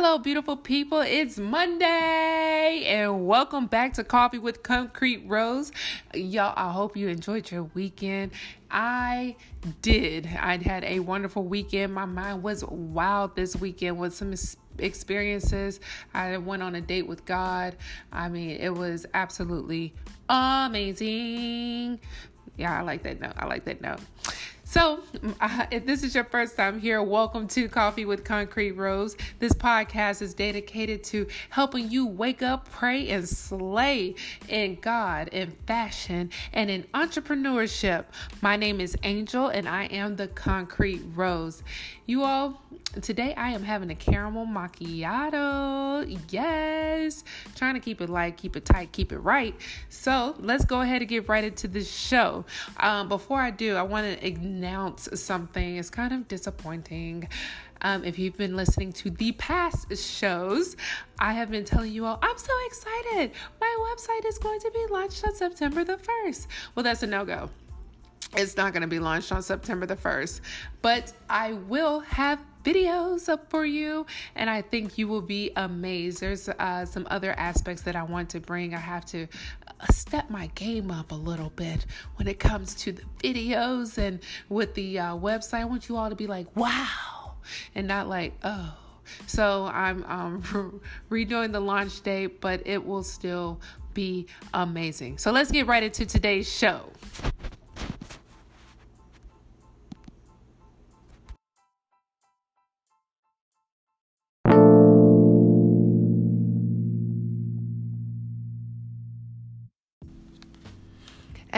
[0.00, 1.00] Hello, beautiful people.
[1.00, 5.72] It's Monday, and welcome back to Coffee with Concrete Rose.
[6.14, 8.30] Y'all, I hope you enjoyed your weekend.
[8.70, 9.34] I
[9.82, 10.26] did.
[10.26, 11.94] I had a wonderful weekend.
[11.94, 14.32] My mind was wild this weekend with some
[14.78, 15.80] experiences.
[16.14, 17.74] I went on a date with God.
[18.12, 19.94] I mean, it was absolutely
[20.28, 21.98] amazing.
[22.56, 23.32] Yeah, I like that note.
[23.36, 23.98] I like that note.
[24.70, 25.00] So,
[25.40, 29.16] uh, if this is your first time here, welcome to Coffee with Concrete Rose.
[29.38, 34.14] This podcast is dedicated to helping you wake up, pray, and slay
[34.46, 38.04] in God, in fashion, and in entrepreneurship.
[38.42, 41.62] My name is Angel, and I am the Concrete Rose.
[42.04, 42.62] You all,
[43.02, 46.18] today I am having a caramel macchiato.
[46.30, 47.24] Yes,
[47.54, 49.54] trying to keep it light, keep it tight, keep it right.
[49.88, 52.44] So, let's go ahead and get right into the show.
[52.78, 55.76] Um, before I do, I want to announce something.
[55.76, 57.28] It's kind of disappointing.
[57.82, 60.76] Um, if you've been listening to the past shows,
[61.18, 63.32] I have been telling you all, I'm so excited.
[63.60, 66.46] My website is going to be launched on September the 1st.
[66.74, 67.50] Well, that's a no go.
[68.36, 70.40] It's not going to be launched on September the 1st,
[70.82, 76.20] but I will have videos up for you and I think you will be amazed.
[76.20, 78.74] There's uh, some other aspects that I want to bring.
[78.74, 79.26] I have to
[79.66, 84.20] uh, step my game up a little bit when it comes to the videos and
[84.50, 85.60] with the uh, website.
[85.60, 87.36] I want you all to be like, wow,
[87.74, 88.74] and not like, oh.
[89.26, 93.60] So I'm um, redoing the launch date, but it will still
[93.94, 95.16] be amazing.
[95.16, 96.82] So let's get right into today's show.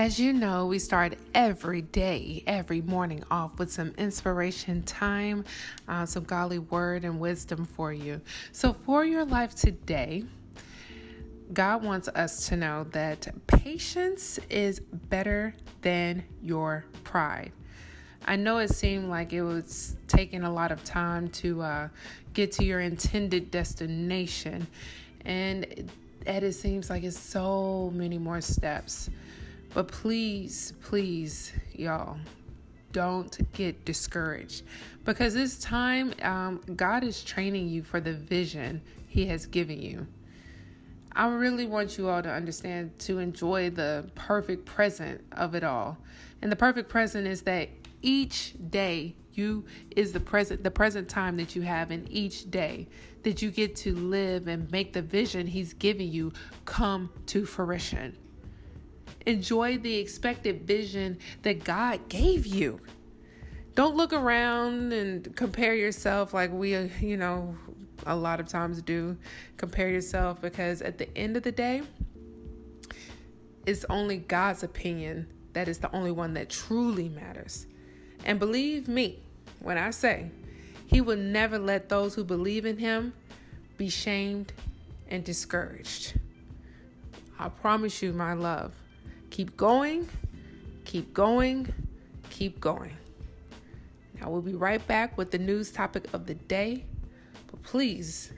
[0.00, 5.44] As you know, we start every day, every morning off with some inspiration time,
[5.88, 8.18] uh, some godly word and wisdom for you.
[8.50, 10.24] So, for your life today,
[11.52, 17.52] God wants us to know that patience is better than your pride.
[18.24, 21.88] I know it seemed like it was taking a lot of time to uh,
[22.32, 24.66] get to your intended destination,
[25.26, 25.90] and
[26.24, 29.10] it seems like it's so many more steps.
[29.72, 32.18] But please, please, y'all,
[32.92, 34.64] don't get discouraged
[35.04, 40.06] because this time um, God is training you for the vision He has given you.
[41.12, 45.98] I really want you all to understand to enjoy the perfect present of it all.
[46.42, 47.68] And the perfect present is that
[48.02, 49.64] each day you
[49.94, 52.88] is the present the present time that you have in each day
[53.22, 56.32] that you get to live and make the vision he's giving you
[56.64, 58.16] come to fruition.
[59.26, 62.80] Enjoy the expected vision that God gave you.
[63.74, 67.54] Don't look around and compare yourself like we, uh, you know,
[68.06, 69.16] a lot of times do.
[69.56, 71.82] Compare yourself because at the end of the day,
[73.66, 77.66] it's only God's opinion that is the only one that truly matters.
[78.24, 79.22] And believe me
[79.60, 80.30] when I say,
[80.86, 83.12] He will never let those who believe in Him
[83.76, 84.52] be shamed
[85.08, 86.18] and discouraged.
[87.38, 88.74] I promise you, my love,
[89.30, 90.08] Keep going,
[90.84, 91.72] keep going,
[92.28, 92.92] keep going.
[94.20, 96.84] Now, we'll be right back with the news topic of the day,
[97.50, 98.32] but please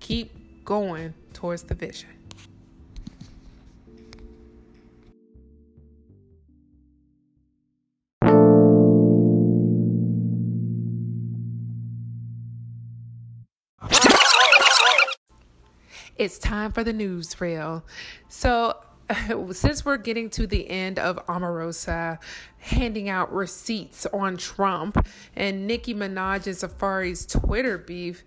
[0.00, 2.08] keep going towards the vision.
[16.16, 17.84] It's time for the news reel.
[18.28, 18.74] So,
[19.52, 22.18] since we're getting to the end of Omarosa
[22.58, 28.24] handing out receipts on Trump and Nicki Minaj and Safaree's Twitter beef,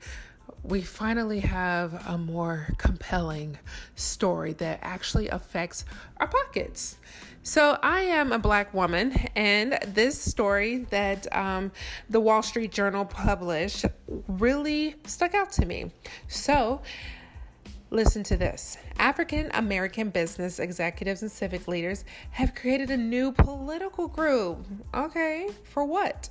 [0.63, 3.57] we finally have a more compelling
[3.95, 5.85] story that actually affects
[6.17, 6.97] our pockets.
[7.43, 11.71] So, I am a black woman, and this story that um,
[12.07, 13.85] the Wall Street Journal published
[14.27, 15.91] really stuck out to me.
[16.27, 16.83] So,
[17.93, 24.07] Listen to this African American business executives and civic leaders have created a new political
[24.07, 24.65] group.
[24.93, 26.29] Okay, for what?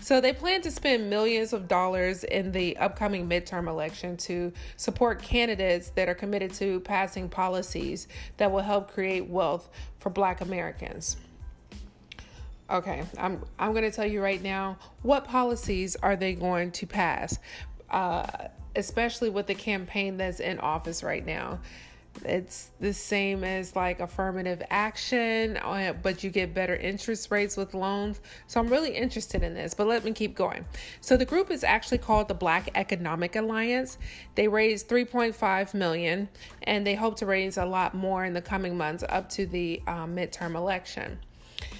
[0.00, 5.20] So they plan to spend millions of dollars in the upcoming midterm election to support
[5.20, 8.06] candidates that are committed to passing policies
[8.36, 9.68] that will help create wealth
[9.98, 11.16] for black Americans.
[12.70, 16.86] Okay, I'm I'm going to tell you right now what policies are they going to
[16.86, 17.36] pass.
[17.90, 21.60] Uh, especially with the campaign that's in office right now.
[22.24, 27.72] it's the same as like affirmative action, uh, but you get better interest rates with
[27.72, 28.20] loans.
[28.48, 30.64] So I'm really interested in this, but let me keep going.
[31.00, 33.96] So the group is actually called the Black Economic Alliance.
[34.34, 36.28] They raised 3.5 million,
[36.64, 39.80] and they hope to raise a lot more in the coming months up to the
[39.86, 41.18] um, midterm election.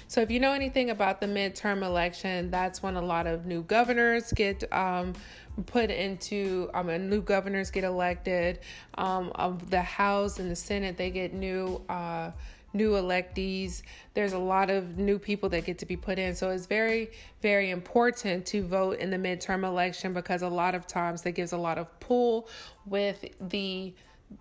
[0.07, 3.63] So, if you know anything about the midterm election, that's when a lot of new
[3.63, 5.13] governors get um,
[5.61, 8.59] put into, um, new governors get elected.
[8.95, 11.81] Um, of the House and the Senate, they get new.
[11.89, 12.31] Uh,
[12.73, 13.81] new electees.
[14.13, 16.35] There's a lot of new people that get to be put in.
[16.35, 17.11] So it's very,
[17.41, 21.51] very important to vote in the midterm election because a lot of times that gives
[21.51, 22.47] a lot of pull
[22.85, 23.93] with the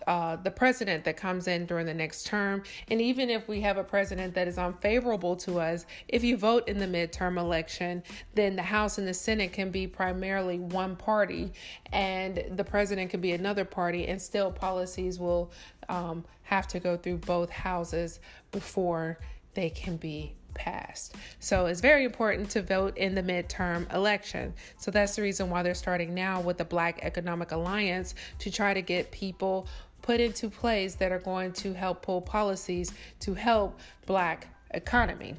[0.07, 2.63] uh, the president that comes in during the next term.
[2.89, 6.69] And even if we have a president that is unfavorable to us, if you vote
[6.69, 8.03] in the midterm election,
[8.35, 11.53] then the House and the Senate can be primarily one party,
[11.93, 15.51] and the president can be another party, and still policies will
[15.89, 18.21] um, have to go through both houses
[18.53, 19.19] before
[19.55, 21.14] they can be passed.
[21.38, 24.55] So it's very important to vote in the midterm election.
[24.79, 28.75] So that's the reason why they're starting now with the Black Economic Alliance to try
[28.75, 29.67] to get people
[30.02, 35.35] put into place that are going to help pull policies to help black economy.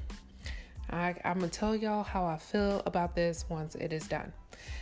[0.89, 4.31] I, am gonna tell y'all how I feel about this once it is done.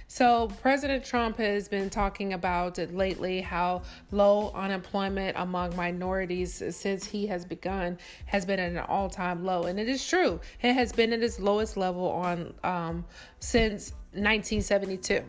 [0.07, 7.05] So, President Trump has been talking about it lately how low unemployment among minorities since
[7.05, 9.63] he has begun has been at an all time low.
[9.63, 13.05] And it is true, it has been at its lowest level on um,
[13.39, 15.23] since 1972.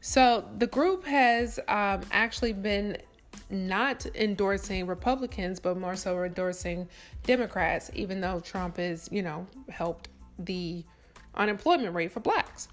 [0.00, 2.96] So, the group has um, actually been
[3.50, 6.88] not endorsing Republicans, but more so endorsing
[7.24, 10.08] Democrats, even though Trump has, you know, helped
[10.38, 10.84] the
[11.34, 12.68] unemployment rate for blacks.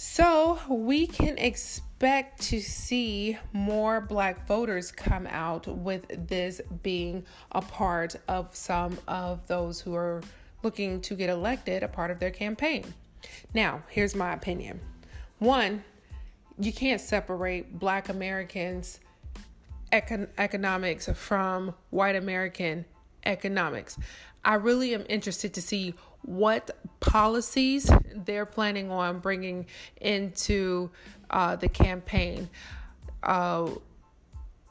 [0.00, 7.60] So we can expect to see more black voters come out with this being a
[7.60, 10.22] part of some of those who are
[10.62, 12.84] looking to get elected, a part of their campaign.
[13.54, 14.78] Now, here's my opinion.
[15.40, 15.82] One,
[16.60, 19.00] you can't separate black Americans'
[19.90, 22.84] econ- economics from white American
[23.26, 23.98] economics.
[24.48, 25.92] I really am interested to see
[26.22, 27.90] what policies
[28.24, 29.66] they're planning on bringing
[30.00, 30.88] into
[31.28, 32.48] uh, the campaign.
[33.22, 33.72] Uh,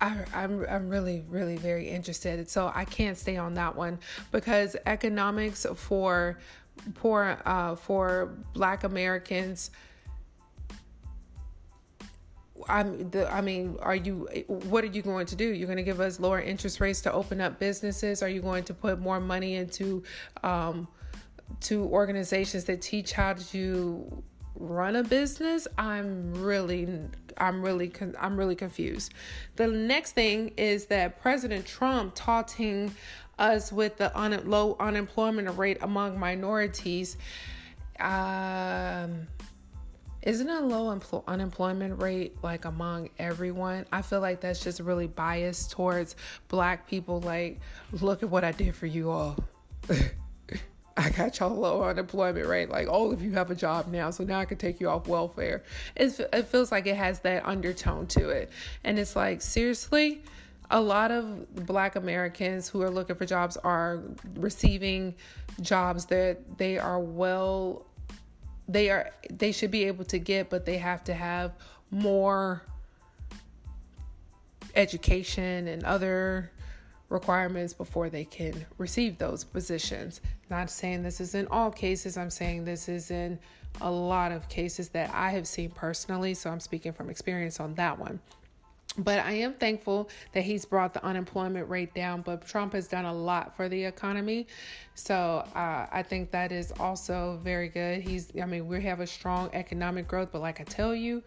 [0.01, 2.49] I, I'm, I'm really really very interested.
[2.49, 3.99] So I can't stay on that one
[4.31, 6.39] because economics for
[6.95, 9.69] poor uh, for Black Americans
[12.69, 15.45] I'm the I mean, are you what are you going to do?
[15.45, 18.21] You're going to give us lower interest rates to open up businesses?
[18.21, 20.03] Are you going to put more money into
[20.43, 20.87] um,
[21.61, 24.23] to organizations that teach how to
[24.55, 25.67] run a business?
[25.77, 26.87] I'm really
[27.37, 29.13] I'm really I'm really confused.
[29.55, 32.93] The next thing is that President Trump taunting
[33.39, 37.17] us with the un- low unemployment rate among minorities.
[37.99, 39.27] Um
[40.27, 43.85] isn't a low empl- unemployment rate like among everyone?
[43.93, 46.17] I feel like that's just really biased towards
[46.49, 47.21] black people.
[47.21, 47.61] Like,
[47.93, 49.37] look at what I did for you all.
[50.97, 52.69] I got y'all low unemployment rate.
[52.69, 54.89] Like, oh, all of you have a job now, so now I can take you
[54.89, 55.63] off welfare.
[55.95, 58.51] It's, it feels like it has that undertone to it.
[58.83, 60.23] And it's like, seriously?
[60.69, 64.01] a lot of black Americans who are looking for jobs are
[64.35, 65.15] receiving
[65.61, 67.85] jobs that they are well
[68.67, 71.53] they are they should be able to get but they have to have
[71.89, 72.61] more
[74.75, 76.51] education and other
[77.09, 80.21] requirements before they can receive those positions.
[80.49, 83.39] Not saying this is in all cases, I'm saying this is in
[83.81, 87.75] a lot of cases that I have seen personally, so I'm speaking from experience on
[87.75, 88.19] that one.
[88.97, 92.21] But I am thankful that he's brought the unemployment rate down.
[92.21, 94.47] But Trump has done a lot for the economy.
[94.95, 98.01] So uh, I think that is also very good.
[98.01, 101.21] He's, I mean, we have a strong economic growth, but like I tell you,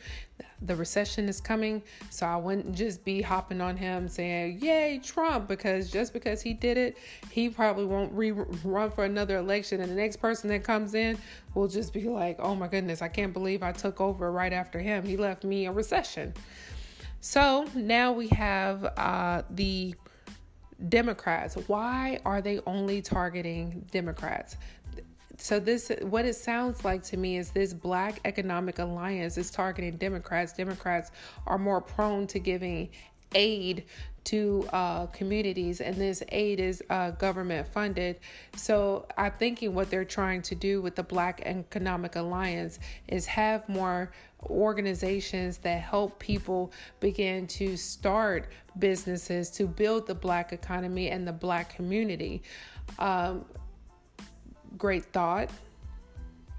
[0.63, 1.81] the recession is coming.
[2.11, 6.53] So I wouldn't just be hopping on him saying, Yay, Trump, because just because he
[6.53, 6.99] did it,
[7.31, 9.81] he probably won't re run for another election.
[9.81, 11.17] And the next person that comes in
[11.55, 14.81] will just be like, Oh my goodness, I can't believe I took over right after
[14.81, 15.05] him.
[15.05, 16.35] He left me a recession.
[17.21, 19.95] So now we have uh, the
[20.89, 21.55] Democrats.
[21.67, 24.57] Why are they only targeting Democrats?
[25.37, 29.97] So this what it sounds like to me is this black economic alliance is targeting
[29.97, 30.53] Democrats.
[30.53, 31.11] Democrats
[31.47, 32.91] are more prone to giving
[33.35, 33.85] aid
[34.25, 38.21] to uh, communities, and this aid is uh, government funded.
[38.57, 43.69] So I'm thinking what they're trying to do with the Black Economic Alliance is have
[43.69, 44.13] more
[44.45, 48.49] organizations that help people begin to start
[48.79, 52.43] businesses to build the Black economy and the Black community.
[52.99, 53.45] Um,
[54.77, 55.51] great thought.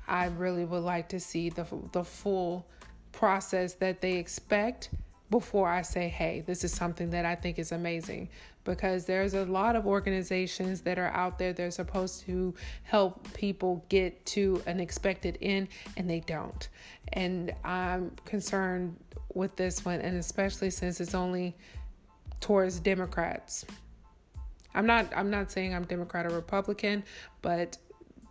[0.08, 2.68] I really would like to see the the full
[3.12, 4.90] process that they expect
[5.32, 8.30] before I say, hey, this is something that I think is amazing.
[8.64, 13.34] Because there's a lot of organizations that are out there that are supposed to help
[13.34, 16.70] people get to an expected end, and they don't.
[17.14, 18.98] And I'm concerned
[19.34, 21.56] with this one, and especially since it's only
[22.40, 23.66] towards Democrats.
[24.76, 27.04] I'm not I'm not saying I'm Democrat or Republican,
[27.42, 27.78] but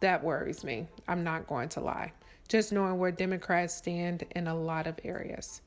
[0.00, 0.86] that worries me.
[1.08, 2.12] I'm not going to lie.
[2.48, 5.60] Just knowing where Democrats stand in a lot of areas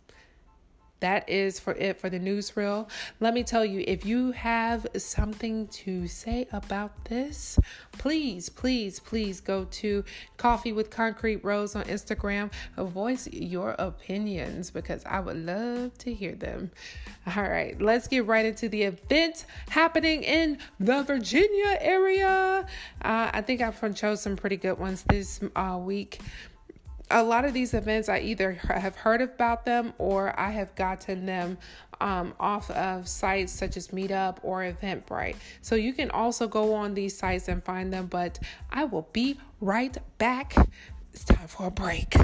[1.03, 2.89] that is for it for the newsreel.
[3.19, 7.59] Let me tell you, if you have something to say about this,
[7.97, 10.05] please, please, please go to
[10.37, 12.51] Coffee with Concrete Rose on Instagram.
[12.77, 16.71] Voice your opinions because I would love to hear them.
[17.35, 22.65] All right, let's get right into the event happening in the Virginia area.
[23.01, 26.21] Uh, I think I've chose some pretty good ones this uh, week
[27.11, 31.25] a lot of these events, I either have heard about them or I have gotten
[31.25, 31.57] them
[32.01, 35.35] um, off of sites such as Meetup or Eventbrite.
[35.61, 38.39] So you can also go on these sites and find them, but
[38.71, 40.55] I will be right back.
[41.13, 42.15] It's time for a break.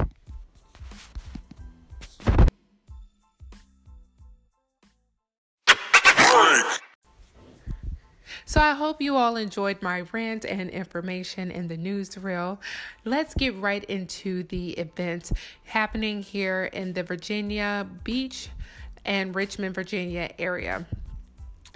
[8.50, 12.58] So I hope you all enjoyed my rant and information in the newsreel.
[13.06, 15.32] Let's get right into the events
[15.66, 18.50] happening here in the Virginia Beach
[19.06, 20.88] and Richmond, Virginia area.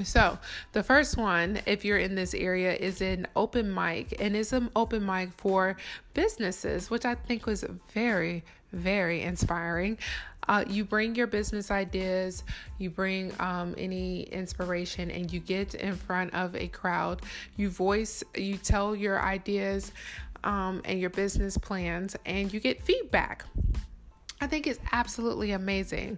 [0.04, 0.40] So,
[0.72, 4.72] the first one, if you're in this area, is an open mic, and it's an
[4.76, 5.78] open mic for
[6.16, 7.64] businesses, which I think was
[7.94, 10.00] very, very inspiring.
[10.48, 12.44] Uh, you bring your business ideas,
[12.78, 17.22] you bring um, any inspiration, and you get in front of a crowd.
[17.58, 19.92] You voice, you tell your ideas
[20.44, 23.46] um, and your business plans, and you get feedback.
[24.44, 26.18] I think it's absolutely amazing.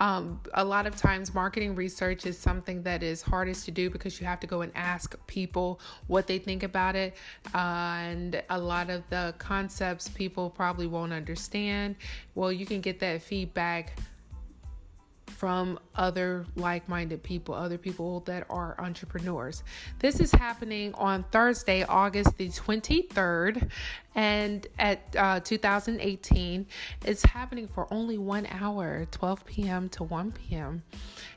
[0.00, 4.20] Um, a lot of times, marketing research is something that is hardest to do because
[4.20, 7.14] you have to go and ask people what they think about it.
[7.54, 11.94] Uh, and a lot of the concepts people probably won't understand.
[12.34, 13.96] Well, you can get that feedback
[15.40, 19.62] from other like minded people, other people that are entrepreneurs.
[19.98, 23.70] This is happening on Thursday, August the 23rd,
[24.14, 26.66] and at uh, 2018.
[27.06, 29.88] It's happening for only one hour, 12 p.m.
[29.88, 30.82] to 1 p.m.,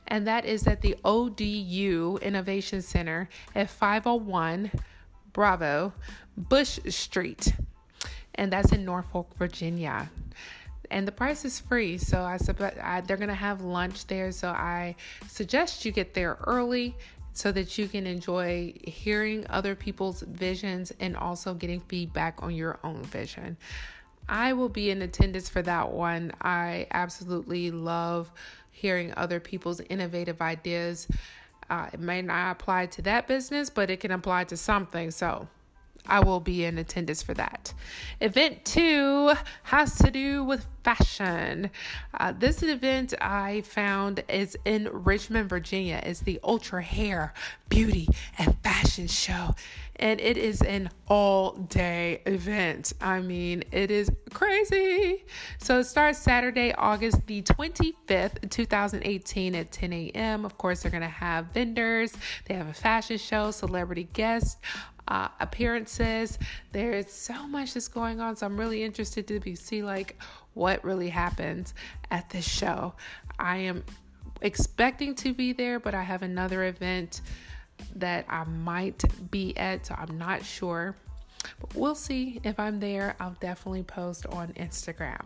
[0.09, 4.69] and that is at the ODU Innovation Center at 501
[5.31, 5.93] Bravo
[6.35, 7.53] Bush Street,
[8.35, 10.09] and that's in Norfolk, Virginia
[10.93, 11.97] and the price is free.
[11.97, 12.37] So I,
[12.81, 14.31] I they're gonna have lunch there.
[14.31, 14.95] So I
[15.27, 16.95] suggest you get there early
[17.33, 22.79] so that you can enjoy hearing other people's visions and also getting feedback on your
[22.83, 23.57] own vision.
[24.29, 26.31] I will be in attendance for that one.
[26.41, 28.31] I absolutely love
[28.71, 31.07] hearing other people's innovative ideas.
[31.69, 35.09] Uh, it may not apply to that business, but it can apply to something.
[35.09, 35.47] So
[36.07, 37.73] I will be in attendance for that.
[38.19, 39.33] Event two
[39.63, 41.71] has to do with fashion.
[42.13, 46.01] Uh, this event I found is in Richmond, Virginia.
[46.03, 47.33] It's the Ultra Hair,
[47.69, 48.07] Beauty,
[48.37, 49.55] and Fashion Show.
[49.97, 52.93] And it is an all day event.
[52.99, 55.23] I mean, it is crazy.
[55.59, 60.45] So it starts Saturday, August the 25th, 2018 at 10 a.m.
[60.45, 62.13] Of course, they're going to have vendors,
[62.45, 64.57] they have a fashion show, celebrity guests
[65.07, 66.37] uh, appearances.
[66.71, 70.21] There's so much that's going on, so I'm really interested to be, see like
[70.53, 71.73] what really happens
[72.11, 72.93] at this show.
[73.39, 73.83] I am
[74.41, 77.21] expecting to be there, but I have another event
[77.95, 80.95] that I might be at, so I'm not sure.
[81.59, 83.15] But we'll see if I'm there.
[83.19, 85.25] I'll definitely post on Instagram.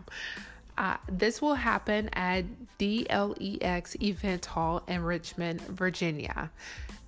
[0.76, 2.44] Uh, this will happen at
[2.78, 6.50] DLEX Event Hall in Richmond, Virginia.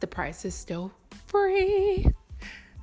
[0.00, 0.92] The price is still
[1.26, 2.06] free.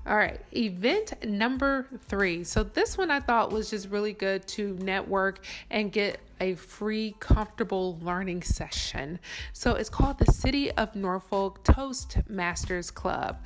[0.07, 2.45] All right, event number three.
[2.45, 7.13] So, this one I thought was just really good to network and get a free,
[7.19, 9.19] comfortable learning session.
[9.51, 13.43] So, it's called the City of Norfolk Toastmasters Club.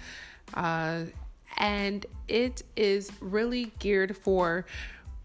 [0.53, 1.05] Uh,
[1.57, 4.67] and it is really geared for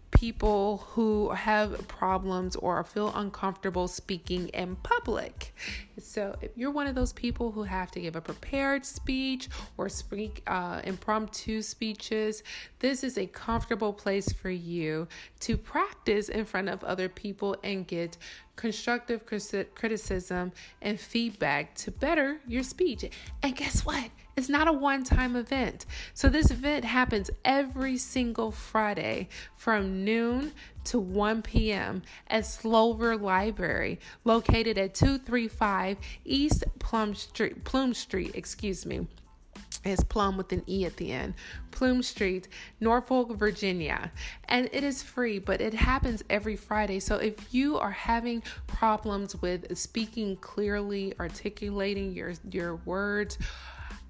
[0.09, 5.53] people who have problems or feel uncomfortable speaking in public.
[5.99, 9.89] So, if you're one of those people who have to give a prepared speech or
[9.89, 12.43] speak uh, impromptu speeches,
[12.79, 15.07] this is a comfortable place for you
[15.41, 18.17] to practice in front of other people and get
[18.55, 20.51] constructive criticism
[20.81, 23.05] and feedback to better your speech.
[23.43, 24.09] And guess what?
[24.35, 25.87] It's not a one time event.
[26.13, 30.53] So, this event happens every single Friday from noon
[30.87, 32.01] to 1 p.m.
[32.27, 39.07] at Slover Library, located at 235 East Plum Street, Plume Street, excuse me
[39.85, 41.33] is Plum with an E at the end,
[41.71, 42.47] Plume Street,
[42.79, 44.11] Norfolk, Virginia.
[44.45, 46.99] And it is free, but it happens every Friday.
[46.99, 53.37] So if you are having problems with speaking clearly, articulating your, your words,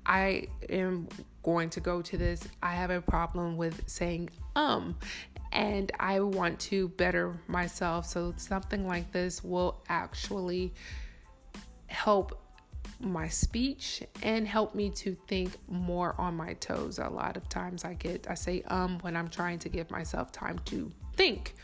[0.06, 1.08] I am
[1.44, 2.48] going to go to this.
[2.64, 4.96] I have a problem with saying um
[5.58, 8.06] and I want to better myself.
[8.06, 10.72] So something like this will actually
[11.88, 12.40] help
[13.00, 17.00] my speech and help me to think more on my toes.
[17.00, 20.32] A lot of times I get I say um when I'm trying to give myself
[20.32, 21.56] time to think.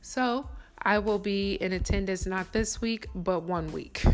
[0.00, 0.48] So,
[0.80, 4.04] I will be in attendance not this week, but one week.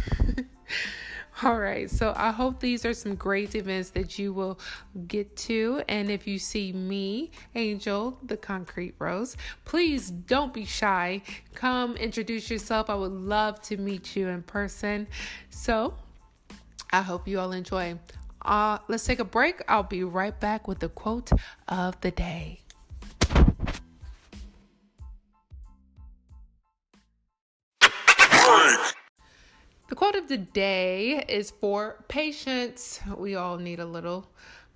[1.41, 4.61] All right, so I hope these are some great events that you will
[5.09, 5.83] get to.
[5.89, 11.23] And if you see me, Angel, the Concrete Rose, please don't be shy.
[11.55, 12.91] Come introduce yourself.
[12.91, 15.09] I would love to meet you in person.
[15.51, 15.95] So
[16.91, 17.99] I hope you all enjoy.
[18.43, 19.63] Uh, let's take a break.
[19.69, 21.31] I'll be right back with the quote
[21.67, 22.62] of the day.
[29.93, 32.99] The quote of the day is for patience.
[33.15, 34.27] We all need a little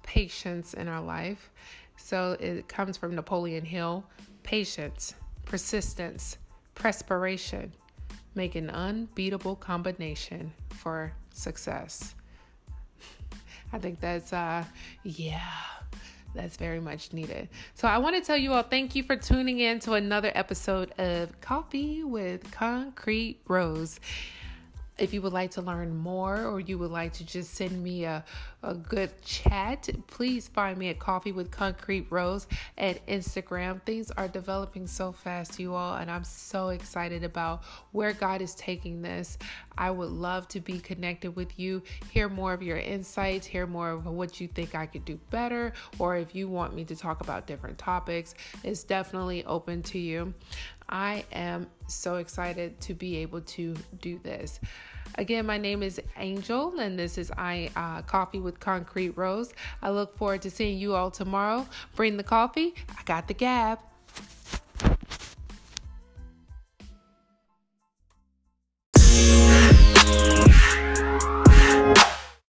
[0.03, 1.51] patience in our life.
[1.97, 4.05] So it comes from Napoleon Hill
[4.43, 5.15] patience,
[5.47, 6.37] persistence,
[6.75, 7.73] perspiration
[8.35, 12.15] make an unbeatable combination for success.
[13.73, 14.65] I think that's, uh,
[15.03, 15.41] yeah,
[16.35, 17.49] that's very much needed.
[17.73, 20.91] So I want to tell you all thank you for tuning in to another episode
[20.99, 23.99] of Coffee with Concrete Rose
[24.99, 28.05] if you would like to learn more or you would like to just send me
[28.05, 28.25] a,
[28.63, 32.47] a good chat, please find me at Coffee with Concrete Rose
[32.79, 33.83] at Instagram.
[33.83, 37.63] Things are developing so fast, you all, and I'm so excited about
[37.93, 39.37] where God is taking this.
[39.79, 43.91] I would love to be connected with you, hear more of your insights, hear more
[43.91, 47.21] of what you think I could do better, or if you want me to talk
[47.21, 50.33] about different topics, it's definitely open to you.
[50.89, 54.61] I am so excited to be able to do this.
[55.17, 59.53] Again, my name is Angel, and this is I uh, Coffee with Concrete Rose.
[59.83, 61.67] I look forward to seeing you all tomorrow.
[61.95, 62.75] Bring the coffee.
[62.91, 63.79] I got the gab.